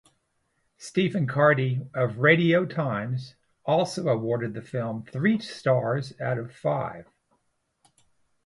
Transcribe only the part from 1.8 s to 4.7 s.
of "Radio Times" also awarded the